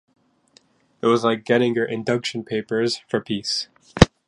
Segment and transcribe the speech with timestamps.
[1.03, 3.67] It was like getting your induction papers for peace!